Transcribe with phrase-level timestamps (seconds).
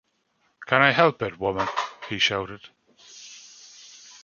[0.65, 1.67] “Can I help it, woman?”
[2.09, 2.69] he shouted.